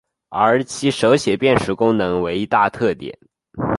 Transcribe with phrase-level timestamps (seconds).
[0.29, 3.15] 而其手写辨识功能为一大特点。